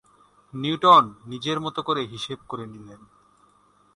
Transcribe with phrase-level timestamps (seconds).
[0.53, 3.01] Newton নিজের মত করে হিসেব করে নিলেন।